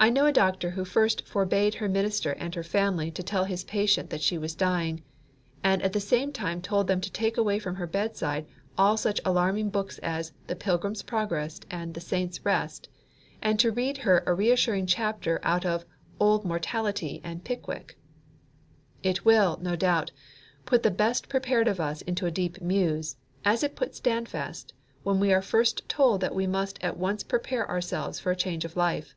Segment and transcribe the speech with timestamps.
[0.00, 3.64] I know a doctor who first forbade her minister and her family to tell his
[3.64, 5.02] patient that she was dying,
[5.64, 8.46] and at the same time told them to take away from her bedside
[8.76, 12.88] all such alarming books as the Pilgrim's Progress and the Saint's Rest,
[13.42, 15.84] and to read to her a reassuring chapter out of
[16.20, 17.98] Old Mortality and Pickwick.
[19.02, 20.12] It will, no doubt,
[20.64, 25.18] put the best prepared of us into a deep muse, as it put Standfast, when
[25.18, 28.76] we are first told that we must at once prepare ourselves for a change of
[28.76, 29.16] life.